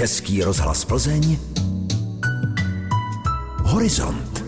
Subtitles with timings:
[0.00, 1.38] Český rozhlas Plzeň
[3.64, 4.42] Horizont.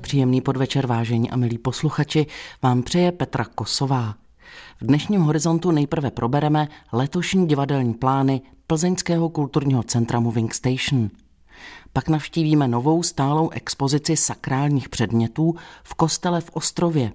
[0.00, 2.26] Příjemný podvečer, vážení a milí posluchači,
[2.62, 4.14] vám přeje Petra Kosová.
[4.80, 11.10] V dnešním horizontu nejprve probereme letošní divadelní plány Plzeňského kulturního centra Moving Station.
[11.92, 17.12] Pak navštívíme novou stálou expozici sakrálních předmětů v kostele v Ostrově.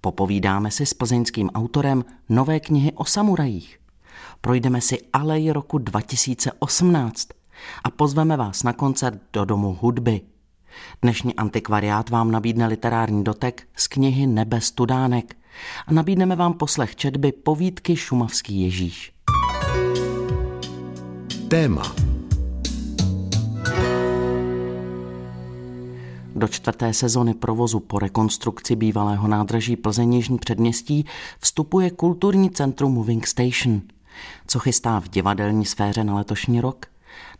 [0.00, 3.78] Popovídáme si s plzeňským autorem nové knihy o samurajích.
[4.40, 7.28] Projdeme si alej roku 2018
[7.84, 10.20] a pozveme vás na koncert do Domu hudby.
[11.02, 15.36] Dnešní antikvariát vám nabídne literární dotek z knihy Nebe studánek
[15.86, 19.12] a nabídneme vám poslech četby povídky Šumavský Ježíš.
[21.48, 21.94] Téma
[26.38, 31.06] Do čtvrté sezony provozu po rekonstrukci bývalého nádraží Plzeň Jižní předměstí
[31.40, 33.82] vstupuje kulturní centrum Moving Station.
[34.46, 36.86] Co chystá v divadelní sféře na letošní rok?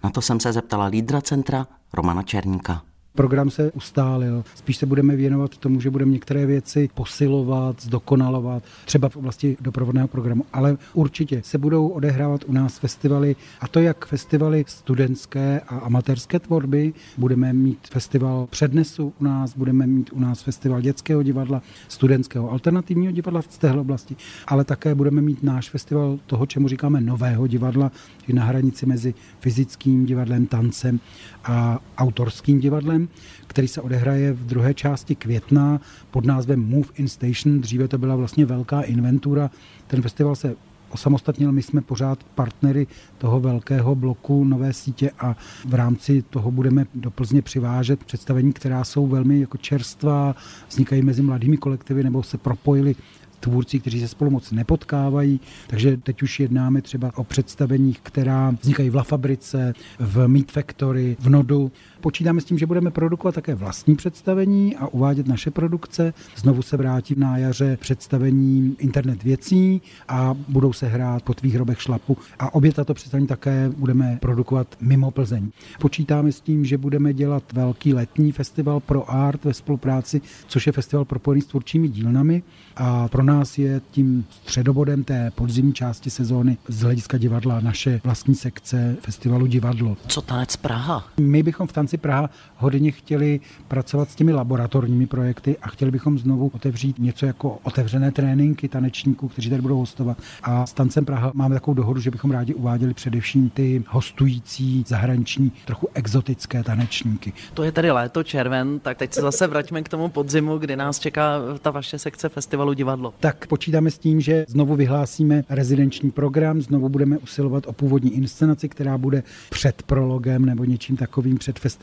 [0.04, 2.82] Na to jsem se zeptala lídra centra Romana Černíka.
[3.18, 9.08] Program se ustálil, spíš se budeme věnovat tomu, že budeme některé věci posilovat, zdokonalovat, třeba
[9.08, 14.06] v oblasti doprovodného programu, ale určitě se budou odehrávat u nás festivaly, a to jak
[14.06, 20.42] festivaly studentské a amatérské tvorby, budeme mít festival přednesu u nás, budeme mít u nás
[20.42, 24.16] festival dětského divadla, studentského alternativního divadla v téhle oblasti,
[24.46, 27.92] ale také budeme mít náš festival toho, čemu říkáme nového divadla,
[28.32, 31.00] na hranici mezi fyzickým divadlem, tancem
[31.44, 33.07] a autorským divadlem
[33.46, 37.60] který se odehraje v druhé části května pod názvem Move in Station.
[37.60, 39.50] Dříve to byla vlastně velká inventura.
[39.86, 40.54] Ten festival se
[40.90, 42.86] osamostatnil, my jsme pořád partnery
[43.18, 48.84] toho velkého bloku nové sítě a v rámci toho budeme do Plzně přivážet představení, která
[48.84, 50.36] jsou velmi jako čerstvá,
[50.68, 52.94] vznikají mezi mladými kolektivy nebo se propojili
[53.40, 55.40] tvůrci, kteří se spolu moc nepotkávají.
[55.66, 61.16] Takže teď už jednáme třeba o představeních, která vznikají v La Fabrice, v Meat Factory,
[61.20, 61.72] v Nodu.
[62.00, 66.14] Počítáme s tím, že budeme produkovat také vlastní představení a uvádět naše produkce.
[66.36, 71.82] Znovu se vrátí na jaře představení Internet věcí a budou se hrát po tvých hrobech
[71.82, 72.16] šlapu.
[72.38, 75.50] A obě tato představení také budeme produkovat mimo Plzeň.
[75.80, 80.72] Počítáme s tím, že budeme dělat velký letní festival pro art ve spolupráci, což je
[80.72, 82.42] festival propojený s tvůrčími dílnami.
[82.76, 88.34] A pro nás je tím středobodem té podzimní části sezóny z hlediska divadla naše vlastní
[88.34, 89.96] sekce festivalu Divadlo.
[90.06, 91.04] Co tanec Praha?
[91.20, 96.18] My bychom v Tanci Praha hodně chtěli pracovat s těmi laboratorními projekty a chtěli bychom
[96.18, 100.18] znovu otevřít něco jako otevřené tréninky tanečníků, kteří tady budou hostovat.
[100.42, 105.52] A s Tancem Praha máme takovou dohodu, že bychom rádi uváděli především ty hostující zahraniční,
[105.64, 107.32] trochu exotické tanečníky.
[107.54, 110.98] To je tedy léto, červen, tak teď se zase vraťme k tomu podzimu, kdy nás
[110.98, 113.14] čeká ta vaše sekce festivalu divadlo.
[113.20, 118.68] Tak počítáme s tím, že znovu vyhlásíme rezidenční program, znovu budeme usilovat o původní inscenaci,
[118.68, 121.77] která bude před prologem nebo něčím takovým před festivalem.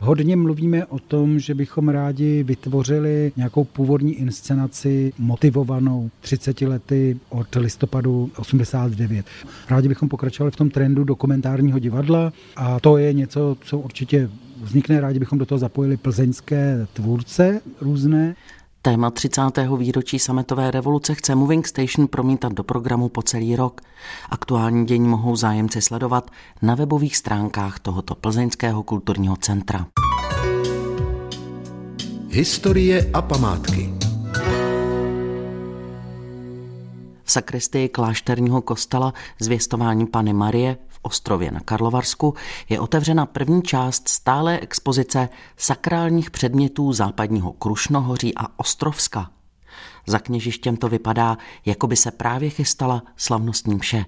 [0.00, 7.54] Hodně mluvíme o tom, že bychom rádi vytvořili nějakou původní inscenaci motivovanou 30 lety od
[7.54, 9.26] listopadu 89.
[9.70, 14.30] Rádi bychom pokračovali v tom trendu dokumentárního divadla a to je něco, co určitě
[14.62, 15.00] vznikne.
[15.00, 18.34] Rádi bychom do toho zapojili plzeňské tvůrce různé.
[18.84, 19.42] Téma 30.
[19.78, 23.80] výročí sametové revoluce chce Moving Station promítat do programu po celý rok.
[24.30, 26.30] Aktuální dění mohou zájemci sledovat
[26.62, 29.86] na webových stránkách tohoto plzeňského kulturního centra.
[32.28, 33.94] Historie a památky
[37.24, 42.34] V sakristii klášterního kostela zvěstování Pany Marie Ostrově na Karlovarsku
[42.68, 49.30] je otevřena první část stálé expozice sakrálních předmětů západního Krušnohoří a Ostrovska.
[50.06, 54.04] Za kněžištěm to vypadá, jako by se právě chystala slavnostní mše.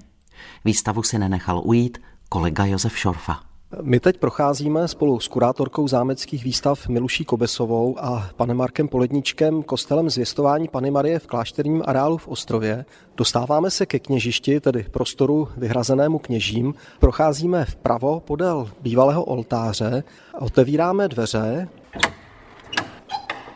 [0.64, 3.53] Výstavu si nenechal ujít kolega Josef Šorfa.
[3.82, 10.10] My teď procházíme spolu s kurátorkou zámeckých výstav Miluší Kobesovou a panem Markem Poledničkem kostelem
[10.10, 12.84] zvěstování Pany Marie v klášterním areálu v Ostrově.
[13.16, 16.74] Dostáváme se ke kněžišti, tedy prostoru vyhrazenému kněžím.
[17.00, 20.04] Procházíme vpravo podél bývalého oltáře,
[20.38, 21.68] otevíráme dveře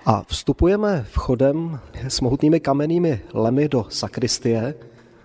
[0.06, 4.74] a vstupujeme vchodem s mohutnými kamennými lemy do sakristie.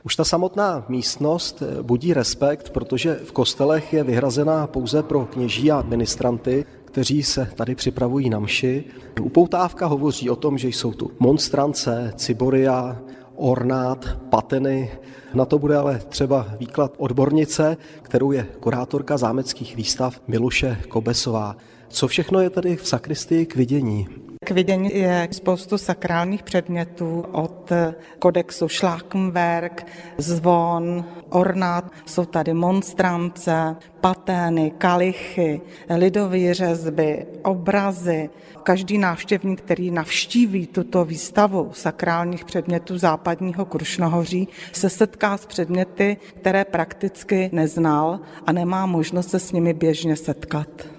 [0.05, 5.81] Už ta samotná místnost budí respekt, protože v kostelech je vyhrazená pouze pro kněží a
[5.81, 8.83] ministranty, kteří se tady připravují na mši.
[9.21, 13.01] Upoutávka hovoří o tom, že jsou tu monstrance, ciboria,
[13.35, 14.91] ornát, pateny.
[15.33, 21.55] Na to bude ale třeba výklad odbornice, kterou je kurátorka zámeckých výstav Miluše Kobesová.
[21.89, 24.07] Co všechno je tady v sakristii k vidění?
[24.43, 27.71] K vidění je spoustu sakrálních předmětů od
[28.19, 29.87] kodexu Schlackenberg,
[30.17, 38.29] zvon, ornát, jsou tady monstrance, patény, kalichy, lidové řezby, obrazy.
[38.63, 46.65] Každý návštěvník, který navštíví tuto výstavu sakrálních předmětů západního Krušnohoří, se setká s předměty, které
[46.65, 50.92] prakticky neznal a nemá možnost se s nimi běžně setkat.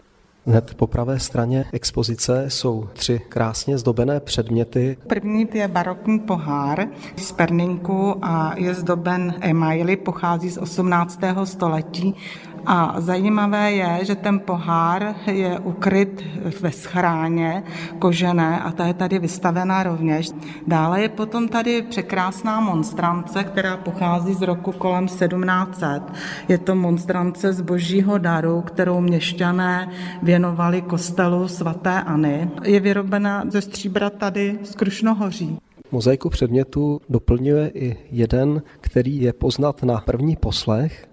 [0.47, 4.97] Hned po pravé straně expozice jsou tři krásně zdobené předměty.
[5.07, 6.87] První je barokní pohár
[7.17, 11.21] z perninku a je zdoben emaily, pochází z 18.
[11.45, 12.15] století.
[12.67, 16.25] A zajímavé je, že ten pohár je ukryt
[16.61, 17.63] ve schráně
[17.99, 20.31] kožené a ta je tady vystavená rovněž.
[20.67, 26.03] Dále je potom tady překrásná monstrance, která pochází z roku kolem 1700.
[26.49, 29.91] Je to monstrance z božího daru, kterou měšťané
[30.23, 32.51] věnovali kostelu svatéAny.
[32.65, 35.59] Je vyrobena ze stříbra tady z Krušnohoří.
[35.93, 41.07] Mozaiku předmětu doplňuje i jeden, který je poznat na první poslech,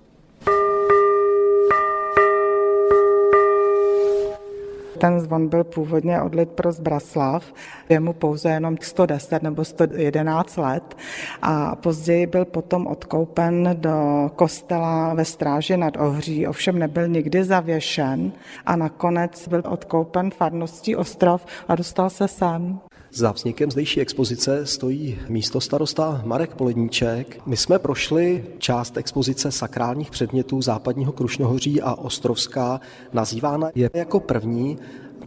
[5.01, 7.53] Ten zvon byl původně odlit pro Zbraslav,
[7.89, 10.98] je mu pouze jenom 110 nebo 111 let
[11.42, 18.31] a později byl potom odkoupen do kostela ve Stráži nad Ohří, ovšem nebyl nikdy zavěšen
[18.65, 22.80] a nakonec byl odkoupen farností Ostrov a dostal se sem.
[23.13, 27.42] Za vznikem zdejší expozice stojí místo starosta Marek Poledníček.
[27.46, 32.81] My jsme prošli část expozice sakrálních předmětů západního Krušnohoří a Ostrovská.
[33.13, 34.78] Nazývána je jako první.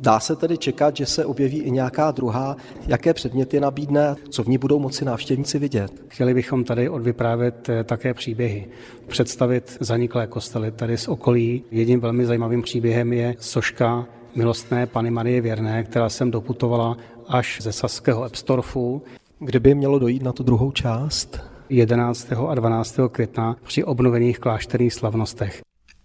[0.00, 4.48] Dá se tedy čekat, že se objeví i nějaká druhá, jaké předměty nabídne, co v
[4.48, 5.92] ní budou moci návštěvníci vidět.
[6.08, 8.68] Chtěli bychom tady odvyprávět eh, také příběhy,
[9.06, 11.64] představit zaniklé kostely tady z okolí.
[11.70, 16.96] Jedním velmi zajímavým příběhem je soška milostné Pany Marie Věrné, která sem doputovala
[17.28, 19.02] až ze Saského Epstorfu.
[19.38, 21.40] Kdyby mělo dojít na tu druhou část?
[21.68, 22.32] 11.
[22.48, 22.96] a 12.
[23.10, 25.60] května při obnovených klášterních slavnostech.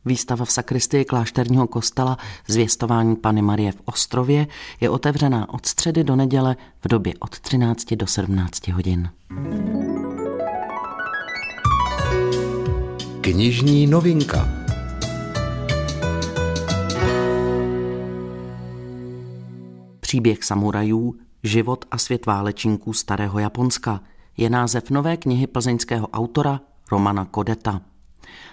[0.06, 2.18] Výstava v sakristii klášterního kostela
[2.48, 4.48] Zvěstování Pany Marie v Ostrově
[4.81, 9.10] je otevřená od středy do neděle v době od 13 do 17 hodin.
[13.21, 14.59] Knižní novinka
[20.10, 24.02] Příběh samurajů, život a svět válečníků starého Japonska
[24.38, 26.62] je název nové knihy plzeňského autora
[26.92, 27.82] Romana Kodeta.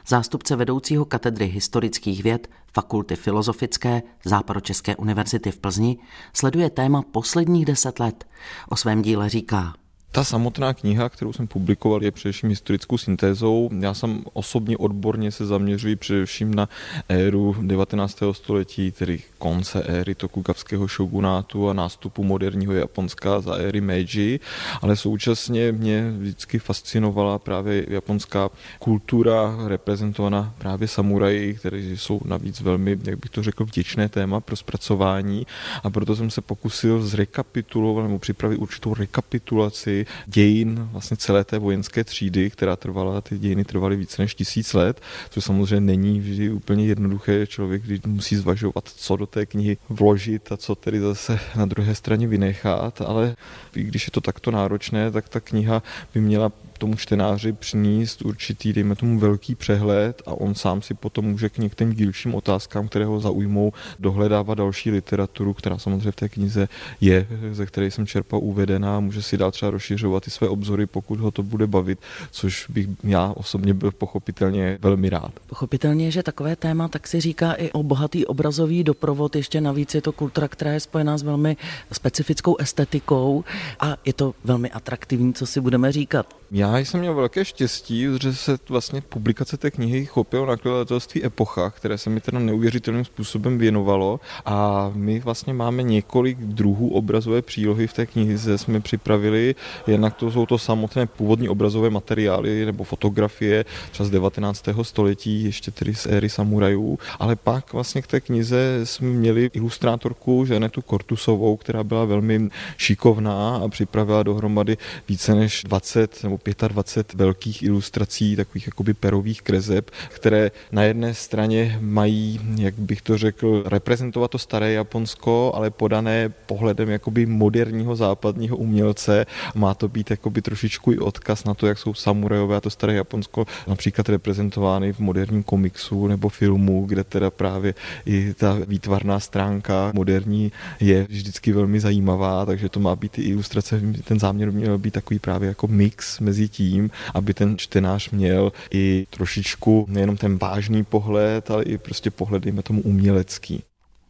[0.06, 5.98] Zástupce vedoucího katedry historických věd Fakulty filozofické Západočeské univerzity v Plzni
[6.32, 8.24] sleduje téma posledních deset let.
[8.68, 9.74] O svém díle říká–
[10.16, 13.70] ta samotná kniha, kterou jsem publikoval, je především historickou syntézou.
[13.80, 16.68] Já jsem osobně odborně se zaměřuji především na
[17.08, 18.18] éru 19.
[18.32, 24.40] století, tedy konce éry tokugavského shogunátu a nástupu moderního Japonska za éry Meiji,
[24.82, 32.98] ale současně mě vždycky fascinovala právě japonská kultura reprezentovaná právě samuraji, kteří jsou navíc velmi,
[33.04, 35.46] jak bych to řekl, vděčné téma pro zpracování
[35.82, 42.04] a proto jsem se pokusil zrekapitulovat nebo připravit určitou rekapitulaci dějin vlastně celé té vojenské
[42.04, 45.00] třídy, která trvala, ty dějiny trvaly více než tisíc let,
[45.30, 47.46] což samozřejmě není vždy úplně jednoduché.
[47.46, 51.94] Člověk když musí zvažovat, co do té knihy vložit a co tedy zase na druhé
[51.94, 53.36] straně vynechat, ale
[53.74, 55.82] i když je to takto náročné, tak ta kniha
[56.14, 61.24] by měla tomu čtenáři přinést určitý, dejme tomu, velký přehled a on sám si potom
[61.24, 66.28] může k některým dílčím otázkám, které ho zaujmou, dohledávat další literaturu, která samozřejmě v té
[66.28, 66.68] knize
[67.00, 71.20] je, ze které jsem čerpal uvedená, může si dál třeba rozšiřovat i své obzory, pokud
[71.20, 71.98] ho to bude bavit,
[72.30, 75.32] což bych já osobně byl pochopitelně velmi rád.
[75.46, 80.02] Pochopitelně, že takové téma tak si říká i o bohatý obrazový doprovod, ještě navíc je
[80.02, 81.56] to kultura, která je spojená s velmi
[81.92, 83.44] specifickou estetikou
[83.80, 86.36] a je to velmi atraktivní, co si budeme říkat.
[86.50, 91.98] Já jsem měl velké štěstí, že se vlastně publikace té knihy chopilo nakladatelství Epocha, které
[91.98, 97.92] se mi teda neuvěřitelným způsobem věnovalo a my vlastně máme několik druhů obrazové přílohy v
[97.92, 99.54] té knize jsme připravili,
[99.86, 104.64] jednak to jsou to samotné původní obrazové materiály nebo fotografie třeba z 19.
[104.82, 110.44] století, ještě tedy z éry samurajů, ale pak vlastně k té knize jsme měli ilustrátorku
[110.44, 114.76] Ženetu Kortusovou, která byla velmi šikovná a připravila dohromady
[115.08, 121.78] více než 20 nebo 25 velkých ilustrací, takových jakoby perových kreseb, které na jedné straně
[121.80, 128.56] mají, jak bych to řekl, reprezentovat to staré Japonsko, ale podané pohledem jakoby moderního západního
[128.56, 129.26] umělce.
[129.54, 132.94] Má to být jakoby trošičku i odkaz na to, jak jsou samurajové a to staré
[132.94, 137.74] Japonsko například reprezentovány v moderním komiksu nebo filmu, kde teda právě
[138.06, 143.80] i ta výtvarná stránka moderní je vždycky velmi zajímavá, takže to má být i ilustrace,
[144.04, 149.06] ten záměr měl být takový právě jako mix mezi tím, aby ten čtenář měl i
[149.10, 153.62] trošičku nejenom ten vážný pohled, ale i prostě pohled, dejme tomu, umělecký.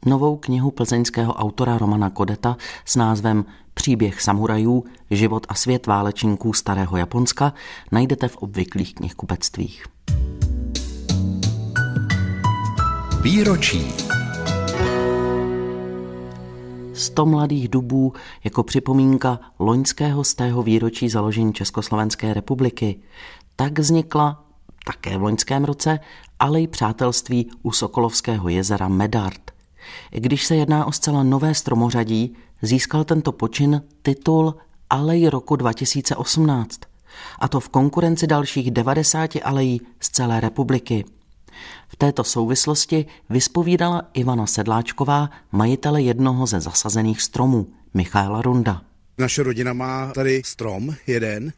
[0.07, 6.97] Novou knihu plzeňského autora Romana Kodeta s názvem Příběh samurajů, život a svět válečníků starého
[6.97, 7.53] Japonska
[7.93, 9.85] najdete v obvyklých knihkupectvích.
[13.23, 14.16] Výročí.
[16.97, 18.13] Sto mladých dubů
[18.45, 23.01] jako připomínka loňského stého výročí založení Československé republiky.
[23.57, 24.45] Tak vznikla
[24.85, 25.99] také v loňském roce,
[26.39, 29.51] ale i přátelství u Sokolovského jezera Medard.
[30.13, 34.55] I když se jedná o zcela nové stromořadí, získal tento počin titul
[34.91, 36.81] Alej roku 2018.
[37.39, 41.05] A to v konkurenci dalších 90 alejí z celé republiky.
[41.89, 48.83] V této souvislosti vyspovídala Ivana Sedláčková, majitele jednoho ze zasazených stromů, Michaela Runda.
[49.19, 51.53] Naše rodina má tady strom jeden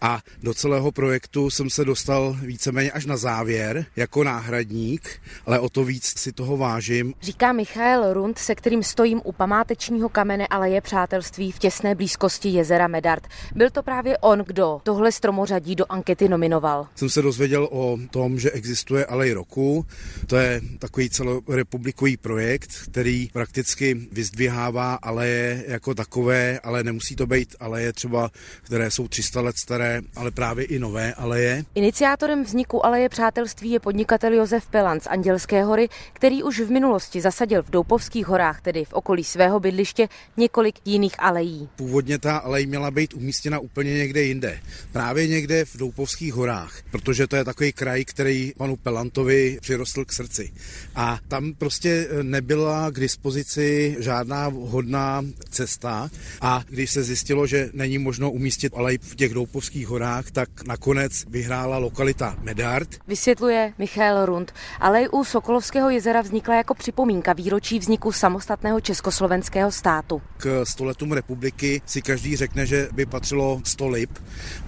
[0.00, 5.68] a do celého projektu jsem se dostal víceméně až na závěr jako náhradník, ale o
[5.68, 7.14] to víc si toho vážím.
[7.22, 12.88] Říká Michael Rund, se kterým stojím u památečního kamene Aleje přátelství v těsné blízkosti jezera
[12.88, 13.28] Medard.
[13.54, 16.86] Byl to právě on, kdo tohle stromořadí do ankety nominoval.
[16.94, 19.86] Jsem se dozvěděl o tom, že existuje Alej roku.
[20.26, 27.26] To je takový celorepublikový projekt, který prakticky vyzdvihává aleje jako takové, ale nemusí nemusí to
[27.26, 28.30] být aleje třeba,
[28.62, 31.64] které jsou 300 let staré, ale právě i nové aleje.
[31.74, 37.20] Iniciátorem vzniku aleje přátelství je podnikatel Josef Pelan z Andělské hory, který už v minulosti
[37.20, 41.68] zasadil v Doupovských horách, tedy v okolí svého bydliště, několik jiných alejí.
[41.76, 44.58] Původně ta alej měla být umístěna úplně někde jinde.
[44.92, 50.12] Právě někde v Doupovských horách, protože to je takový kraj, který panu Pelantovi přirostl k
[50.12, 50.52] srdci.
[50.94, 57.98] A tam prostě nebyla k dispozici žádná vhodná cesta a když se zjistilo, že není
[57.98, 62.88] možno umístit alej v těch Doupovských horách, tak nakonec vyhrála lokalita Medard.
[63.08, 64.52] Vysvětluje Michal Rund.
[64.80, 70.22] Alej u Sokolovského jezera vznikla jako připomínka výročí vzniku samostatného československého státu.
[70.36, 74.18] K stoletům republiky si každý řekne, že by patřilo 100 lip,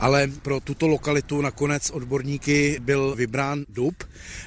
[0.00, 4.04] ale pro tuto lokalitu nakonec odborníky byl vybrán dub.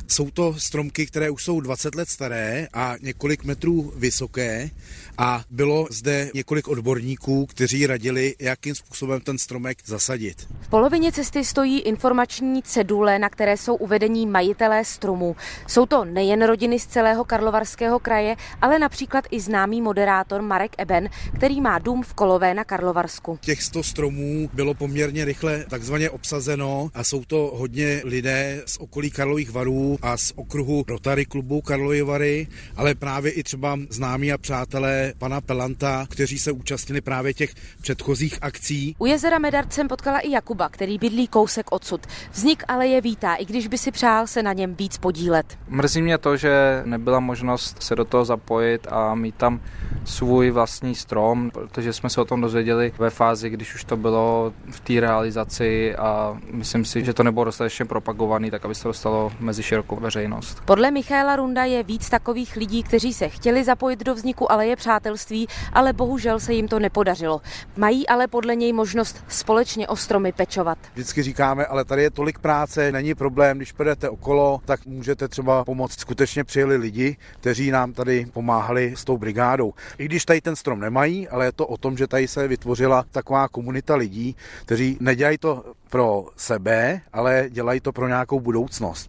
[0.08, 4.70] Jsou to stromky, které už jsou 20 let staré a několik metrů vysoké
[5.18, 10.48] a bylo zde několik odborníků, kteří radili, jakým způsobem ten stromek zasadit.
[10.62, 15.36] V polovině cesty stojí informační cedule, na které jsou uvedení majitelé stromů.
[15.68, 21.10] Jsou to nejen rodiny z celého Karlovarského kraje, ale například i známý moderátor Marek Eben,
[21.36, 23.40] který má dům v Kolové na Karlovarsku.
[23.42, 29.12] Těch 100 stromů bylo poměrně rychle takzvaně obsazeno a jsou to hodně lidé z okolí
[29.12, 34.38] Karlových varů a z okruhu Rotary klubu Karlovy Vary, ale právě i třeba známí a
[34.38, 38.96] přátelé pana Pelanta, kteří se účastnili právě těch předchozích akcí.
[39.00, 42.08] U jezera Medard jsem potkala i Jakuba, který bydlí kousek odsud.
[42.32, 45.58] Vznik ale je vítá, i když by si přál se na něm víc podílet.
[45.68, 49.62] Mrzí mě to, že nebyla možnost se do toho zapojit a mít tam
[50.06, 54.54] svůj vlastní strom, protože jsme se o tom dozvěděli ve fázi, když už to bylo
[54.72, 58.90] v té realizaci a myslím si, že to nebylo dostatečně propagovaný, tak aby se to
[58.90, 60.62] dostalo mezi širokou veřejnost.
[60.66, 65.48] Podle Michaela Runda je víc takových lidí, kteří se chtěli zapojit do vzniku aleje přátelství,
[65.74, 67.42] ale bohužel se jim to nepodařilo.
[67.78, 70.78] Mají ale podle něj možnost společně o stromy pečovat.
[70.94, 75.66] Vždycky říkáme, ale tady je tolik práce, není problém, když půjdete okolo, tak můžete třeba
[75.66, 76.00] pomoct.
[76.00, 79.74] Skutečně přijeli lidi, kteří nám tady pomáhali s tou brigádou.
[79.98, 83.06] I když tady ten strom nemají, ale je to o tom, že tady se vytvořila
[83.12, 84.36] taková komunita lidí,
[84.66, 89.08] kteří nedělají to pro sebe, ale dělají to pro nějakou budoucnost.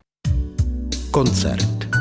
[1.10, 1.97] Koncert.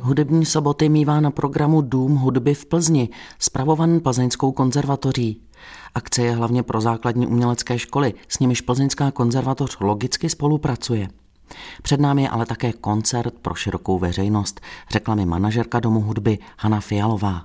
[0.00, 5.42] Hudební soboty mívá na programu Dům hudby v Plzni, spravovaný Plzeňskou konzervatoří.
[5.94, 11.08] Akce je hlavně pro základní umělecké školy, s nimiž Plzeňská konzervatoř logicky spolupracuje.
[11.82, 16.80] Před námi je ale také koncert pro širokou veřejnost, řekla mi manažerka Domu hudby Hana
[16.80, 17.44] Fialová.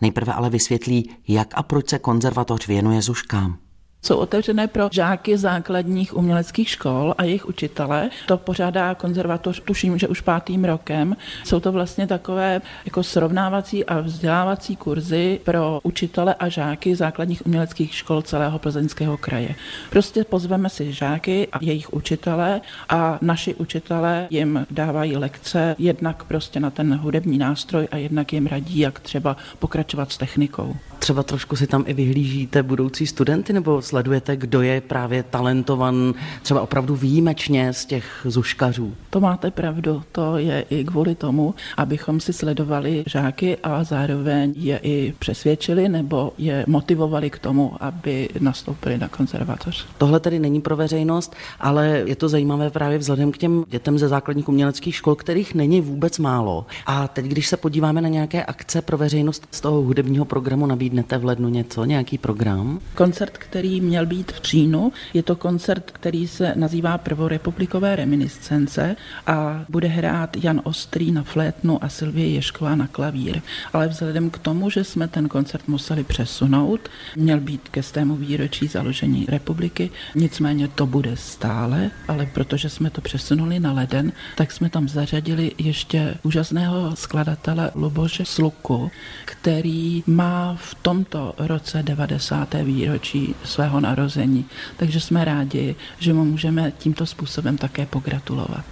[0.00, 3.58] Nejprve ale vysvětlí, jak a proč se konzervatoř věnuje zuškám.
[4.02, 8.10] Jsou otevřené pro žáky základních uměleckých škol a jejich učitele.
[8.26, 11.16] To pořádá konzervatoř, tuším, že už pátým rokem.
[11.44, 17.94] Jsou to vlastně takové jako srovnávací a vzdělávací kurzy pro učitele a žáky základních uměleckých
[17.94, 19.54] škol celého plzeňského kraje.
[19.90, 26.60] Prostě pozveme si žáky a jejich učitele a naši učitele jim dávají lekce jednak prostě
[26.60, 30.76] na ten hudební nástroj a jednak jim radí, jak třeba pokračovat s technikou.
[31.00, 36.60] Třeba trošku si tam i vyhlížíte budoucí studenty nebo sledujete, kdo je právě talentovan třeba
[36.60, 38.94] opravdu výjimečně z těch zuškařů?
[39.10, 44.80] To máte pravdu, to je i kvůli tomu, abychom si sledovali žáky a zároveň je
[44.82, 49.86] i přesvědčili nebo je motivovali k tomu, aby nastoupili na konzervatoř.
[49.98, 54.08] Tohle tedy není pro veřejnost, ale je to zajímavé právě vzhledem k těm dětem ze
[54.08, 56.66] základních uměleckých škol, kterých není vůbec málo.
[56.86, 61.18] A teď, když se podíváme na nějaké akce pro veřejnost z toho hudebního programu, nabídnete
[61.18, 62.80] v lednu něco, nějaký program?
[62.94, 69.64] Koncert, který měl být v říjnu, je to koncert, který se nazývá Prvorepublikové reminiscence a
[69.68, 73.42] bude hrát Jan Ostrý na flétnu a Silvie Ješková na klavír.
[73.72, 76.80] Ale vzhledem k tomu, že jsme ten koncert museli přesunout,
[77.16, 83.00] měl být ke stému výročí založení republiky, nicméně to bude stále, ale protože jsme to
[83.00, 88.90] přesunuli na leden, tak jsme tam zařadili ještě úžasného skladatele Luboše Sluku,
[89.24, 92.54] který má v tomto roce 90.
[92.54, 94.46] výročí svého narození.
[94.76, 98.64] Takže jsme rádi, že mu můžeme tímto způsobem také pogratulovat.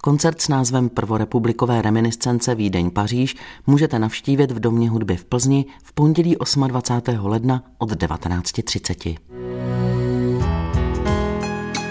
[0.00, 5.92] Koncert s názvem Prvorepublikové reminiscence Vídeň Paříž můžete navštívit v Domě hudby v Plzni v
[5.92, 7.26] pondělí 28.
[7.26, 9.16] ledna od 19.30.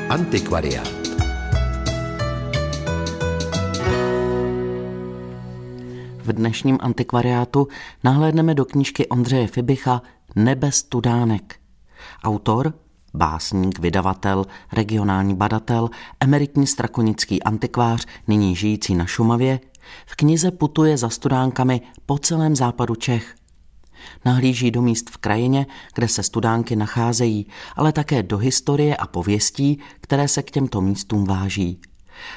[0.10, 1.02] Antikvariát.
[6.25, 7.68] V dnešním antikvariátu
[8.03, 10.01] nahlédneme do knížky Ondřeje Fibicha
[10.36, 11.56] Nebe studánek.
[12.24, 12.74] Autor,
[13.13, 15.89] básník, vydavatel, regionální badatel,
[16.20, 19.60] emeritní strakonický antikvář, nyní žijící na Šumavě,
[20.06, 23.36] v knize putuje za studánkami po celém západu Čech.
[24.25, 25.65] Nahlíží do míst v krajině,
[25.96, 31.25] kde se studánky nacházejí, ale také do historie a pověstí, které se k těmto místům
[31.25, 31.80] váží.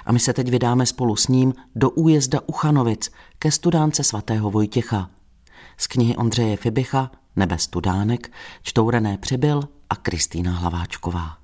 [0.07, 5.11] A my se teď vydáme spolu s ním do újezda Uchanovic ke studánce svatého Vojtěcha.
[5.77, 11.37] Z knihy Ondřeje Fibicha Nebe studánek čtou René Přibyl a Kristýna Hlaváčková.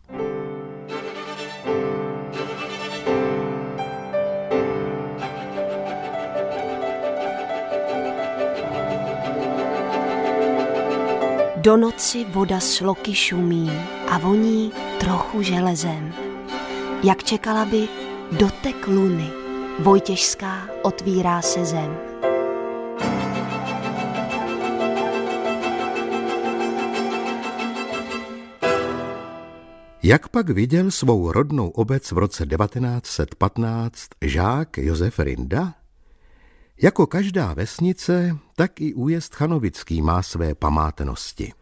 [11.57, 13.71] Do noci voda sloky šumí
[14.11, 16.15] a voní trochu železem.
[17.03, 17.89] Jak čekala by
[18.31, 19.31] dotek luny,
[19.79, 21.97] Vojtěžská otvírá se zem.
[30.03, 35.75] Jak pak viděl svou rodnou obec v roce 1915 žák Josef Rinda?
[36.83, 41.53] Jako každá vesnice, tak i újezd Chanovický má své památnosti.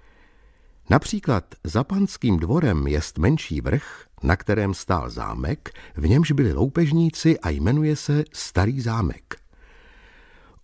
[0.91, 7.39] Například za panským dvorem jest menší vrch, na kterém stál zámek, v němž byli loupežníci
[7.39, 9.37] a jmenuje se Starý zámek.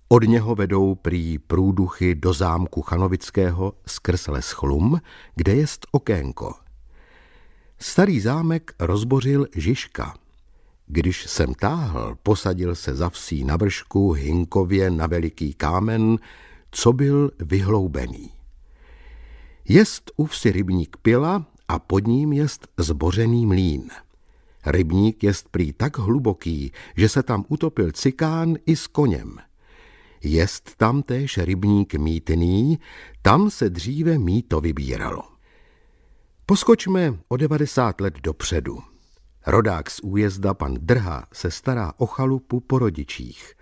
[0.09, 5.01] Od něho vedou prý průduchy do zámku Chanovického skrz les Chlum,
[5.35, 6.55] kde jest okénko.
[7.79, 10.15] Starý zámek rozbořil Žižka.
[10.87, 16.19] Když jsem táhl, posadil se za vsí na vršku Hinkově na veliký kámen,
[16.71, 18.31] co byl vyhloubený.
[19.69, 23.91] Jest u vsi rybník pila a pod ním jest zbořený mlín.
[24.67, 29.39] Rybník jest prý tak hluboký, že se tam utopil cikán i s koněm.
[30.23, 32.79] Jest tam též rybník mítný,
[33.23, 35.23] tam se dříve míto vybíralo.
[36.47, 38.79] Poskočme o 90 let dopředu.
[39.47, 43.55] Rodák z újezda pan Drha se stará o chalupu po rodičích.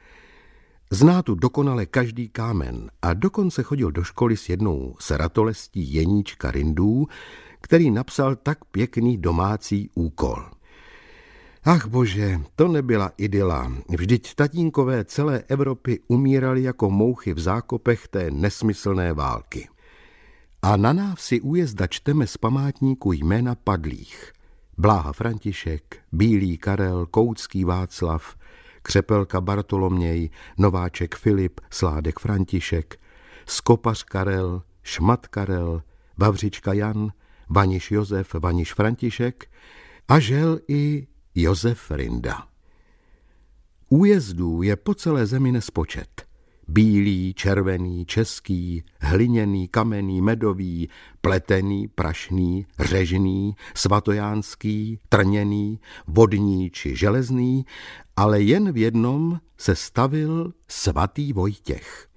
[0.90, 7.06] Zná tu dokonale každý kámen a dokonce chodil do školy s jednou seratolestí Jeníčka Rindů,
[7.64, 10.44] který napsal tak pěkný domácí úkol.
[11.64, 13.72] Ach bože, to nebyla idyla.
[13.88, 19.68] Vždyť tatínkové celé Evropy umírali jako mouchy v zákopech té nesmyslné války.
[20.62, 24.32] A na návsi újezda čteme z památníku jména padlých.
[24.78, 28.36] Bláha František, Bílý Karel, Koutský Václav,
[28.82, 33.00] Křepelka Bartoloměj, Nováček Filip, Sládek František,
[33.46, 35.82] Skopař Karel, Šmat Karel,
[36.18, 37.12] Vavřička Jan,
[37.54, 39.46] Vaniš Josef, Vaniš František
[40.08, 42.46] a žel i Josef Rinda.
[43.88, 46.26] Újezdů je po celé zemi nespočet.
[46.68, 50.88] Bílý, červený, český, hliněný, kamenný, medový,
[51.20, 57.66] pletený, prašný, řežný, svatojánský, trněný, vodní či železný,
[58.16, 62.08] ale jen v jednom se stavil svatý Vojtěch.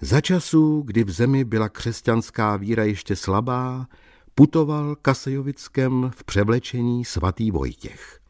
[0.00, 3.86] Za časů, kdy v zemi byla křesťanská víra ještě slabá,
[4.38, 8.20] putoval Kasejovickem v převlečení svatý Vojtěch.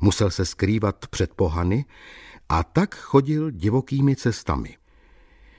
[0.00, 1.84] Musel se skrývat před pohany
[2.48, 4.76] a tak chodil divokými cestami.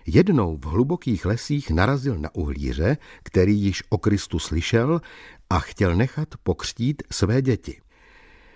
[0.05, 5.01] Jednou v hlubokých lesích narazil na uhlíře, který již o Kristu slyšel
[5.49, 7.81] a chtěl nechat pokřtít své děti.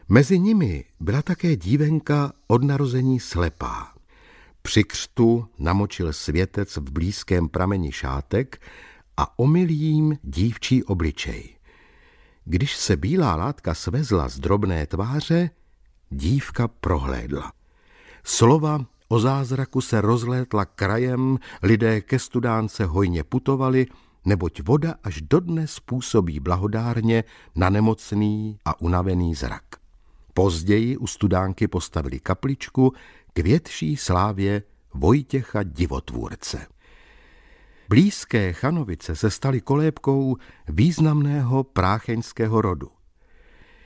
[0.10, 3.94] Mezi nimi byla také dívenka od narození slepá.
[4.62, 8.62] Při křtu namočil světec v blízkém prameni šátek
[9.20, 11.56] a omyl jím dívčí obličej.
[12.46, 15.50] Když se bílá látka svezla z drobné tváře,
[16.10, 17.52] dívka prohlédla.
[18.24, 23.86] Slova o zázraku se rozlétla krajem, lidé ke studánce hojně putovali,
[24.26, 27.24] neboť voda až dodnes působí blahodárně
[27.56, 29.64] na nemocný a unavený zrak.
[30.34, 32.94] Později u studánky postavili kapličku
[33.34, 36.68] k větší slávě Vojtěcha Divotvůrce.
[37.90, 42.90] Blízké Chanovice se staly kolébkou významného prácheňského rodu.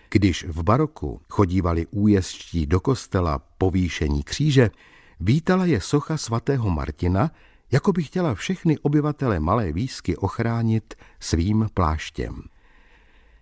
[0.10, 4.72] Když v baroku chodívali újezdští do kostela povýšení kříže,
[5.20, 7.32] vítala je socha svatého Martina,
[7.72, 12.42] jako by chtěla všechny obyvatele Malé výsky ochránit svým pláštěm.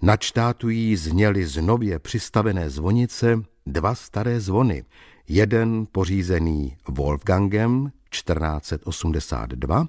[0.01, 4.83] Na štátu jí zněly z nově přistavené zvonice dva staré zvony,
[5.27, 9.87] jeden pořízený Wolfgangem 1482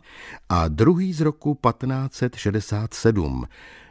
[0.48, 3.46] a druhý z roku 1567.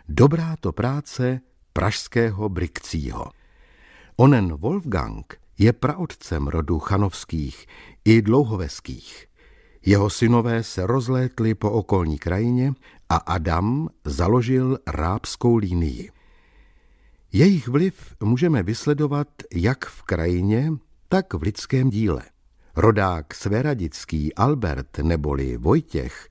[0.10, 1.40] Dobrá to práce
[1.74, 3.26] pražského Brikcího.
[4.16, 7.68] Onen Wolfgang je praotcem rodu chanovských
[8.06, 9.28] i dlouhoveských.
[9.86, 12.74] Jeho synové se rozlétli po okolní krajině
[13.10, 16.12] a Adam založil rábskou línii.
[17.34, 20.72] Jejich vliv můžeme vysledovat jak v krajině,
[21.12, 22.22] tak v lidském díle.
[22.76, 26.30] Rodák Sveradický Albert neboli Vojtěch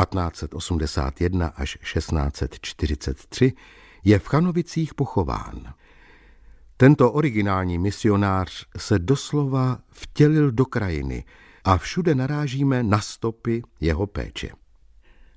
[0.00, 3.52] 1581 až 1643
[4.04, 5.74] je v Chanovicích pochován.
[6.76, 11.24] Tento originální misionář se doslova vtělil do krajiny
[11.64, 14.50] a všude narážíme na stopy jeho péče.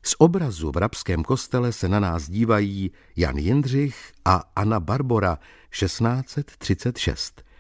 [0.04, 5.38] Z obrazu v rabském kostele se na nás dívají Jan Jindřich a Anna Barbora
[5.70, 7.51] 1636.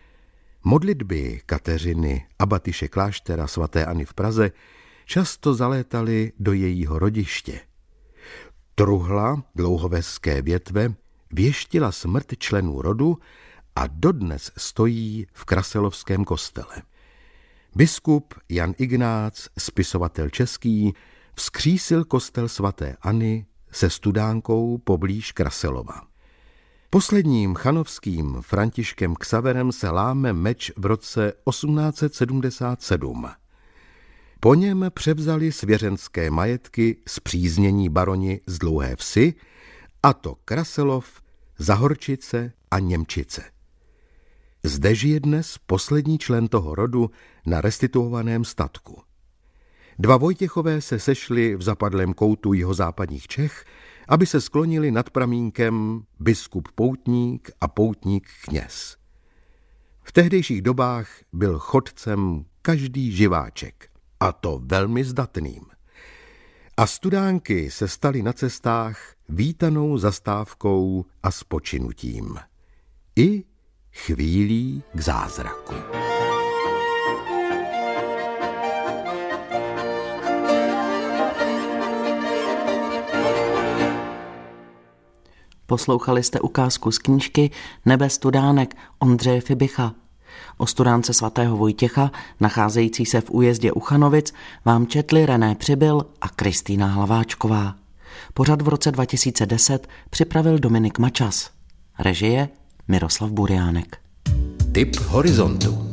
[0.63, 4.51] Modlitby Kateřiny a Batyše kláštera svaté Ani v Praze
[5.05, 7.59] často zalétaly do jejího rodiště.
[8.75, 10.93] Truhla dlouhoveské větve
[11.31, 13.17] věštila smrt členů rodu
[13.75, 16.81] a dodnes stojí v Kraselovském kostele.
[17.75, 20.93] Biskup Jan Ignác, spisovatel český,
[21.35, 26.10] vzkřísil kostel svatéAny se studánkou poblíž Kraselova.
[26.93, 33.29] Posledním chanovským Františkem Ksaverem se láme meč v roce 1877.
[34.39, 39.33] Po něm převzali svěřenské majetky zpříznění baroni z Dlouhé vsi,
[40.03, 41.21] a to Kraselov,
[41.57, 43.43] Zahorčice a Němčice.
[44.63, 47.11] Zde žije dnes poslední člen toho rodu
[47.45, 49.01] na restituovaném statku.
[49.99, 53.65] Dva Vojtěchové se sešli v zapadlém koutu jihozápadních Čech,
[54.11, 58.97] aby se sklonili nad pramínkem biskup poutník a poutník kněz.
[60.03, 65.65] V tehdejších dobách byl chodcem každý živáček, a to velmi zdatným.
[66.77, 72.37] A studánky se staly na cestách vítanou zastávkou a spočinutím.
[73.15, 73.43] I
[73.91, 76.10] chvílí k zázraku.
[85.71, 87.51] Poslouchali jste ukázku z knížky
[87.85, 89.93] Nebe studánek Ondřeje Fibicha.
[90.57, 94.33] O studánce svatého Vojtěcha, nacházející se v újezdě Uchanovic,
[94.65, 97.75] vám četli René Přibyl a Kristýna Hlaváčková.
[98.33, 101.49] Pořad v roce 2010 připravil Dominik Mačas.
[101.99, 102.49] Režie
[102.87, 103.97] Miroslav Buriánek.
[104.71, 105.91] Tip horizontu.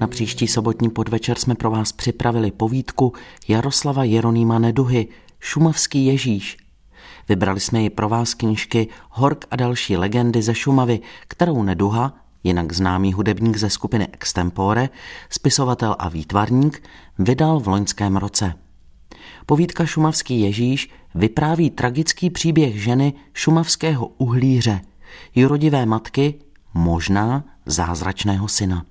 [0.00, 3.12] Na příští sobotní podvečer jsme pro vás připravili povídku
[3.48, 5.08] Jaroslava Jeronýma Neduhy,
[5.40, 6.56] Šumavský Ježíš.
[7.28, 12.72] Vybrali jsme ji pro vás knížky Hork a další legendy ze Šumavy, kterou Neduha, jinak
[12.72, 14.88] známý hudebník ze skupiny Extempore,
[15.30, 16.82] spisovatel a výtvarník,
[17.18, 18.54] vydal v loňském roce.
[19.46, 24.80] Povídka Šumavský Ježíš vypráví tragický příběh ženy šumavského uhlíře,
[25.46, 26.34] rodivé matky,
[26.74, 28.84] možná zázračného syna.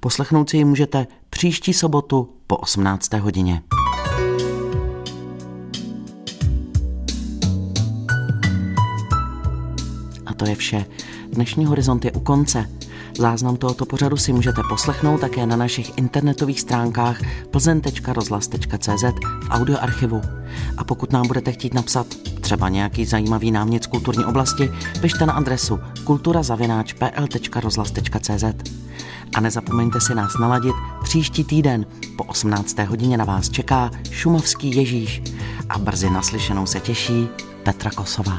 [0.00, 3.12] Poslechnout si ji můžete příští sobotu po 18.
[3.12, 3.62] hodině.
[10.26, 10.84] A to je vše.
[11.32, 12.68] Dnešní horizont je u konce.
[13.18, 19.04] Záznam tohoto pořadu si můžete poslechnout také na našich internetových stránkách plzen.rozhlas.cz
[19.44, 20.22] v audioarchivu.
[20.76, 22.06] A pokud nám budete chtít napsat
[22.40, 28.77] třeba nějaký zajímavý námět z kulturní oblasti, pište na adresu kulturazavináč.pl.rozhlas.cz
[29.38, 31.86] A nezapomeňte si nás naladit příští týden.
[32.16, 32.78] Po 18.
[32.78, 35.22] hodině na vás čeká Šumovský Ježíš.
[35.68, 37.28] A brzy naslyšenou se těší
[37.62, 38.38] Petra Kosová.